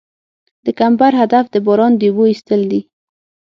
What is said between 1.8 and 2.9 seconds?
د اوبو ایستل دي